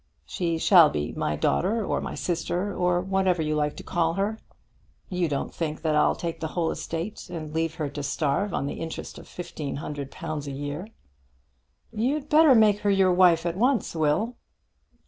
"She 0.25 0.57
shall 0.57 0.89
be 0.89 1.11
my 1.11 1.35
daughter, 1.35 1.85
or 1.85 2.01
my 2.01 2.15
sister, 2.15 2.75
or 2.75 3.01
whatever 3.01 3.43
you 3.43 3.55
like 3.55 3.75
to 3.77 3.83
call 3.83 4.15
her. 4.15 4.39
You 5.09 5.27
don't 5.29 5.53
think 5.53 5.83
that 5.83 5.95
I'll 5.95 6.15
take 6.15 6.39
the 6.39 6.47
whole 6.57 6.71
estate 6.71 7.29
and 7.29 7.53
leave 7.53 7.75
her 7.75 7.87
to 7.89 8.01
starve 8.01 8.51
on 8.51 8.65
the 8.65 8.79
interest 8.81 9.19
of 9.19 9.27
fifteen 9.27 9.75
hundred 9.75 10.09
pounds 10.09 10.47
a 10.47 10.51
year!" 10.53 10.87
"You'd 11.93 12.29
better 12.29 12.55
make 12.55 12.79
her 12.79 12.89
your 12.89 13.13
wife 13.13 13.45
at 13.45 13.55
once, 13.57 13.95
Will." 13.95 14.35